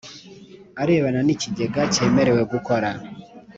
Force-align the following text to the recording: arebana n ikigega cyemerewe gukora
arebana 0.81 1.19
n 1.23 1.29
ikigega 1.35 1.81
cyemerewe 1.93 2.41
gukora 2.51 2.89